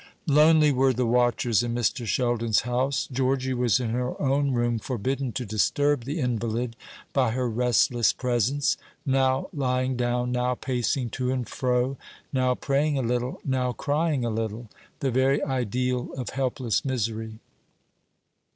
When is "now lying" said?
9.05-9.95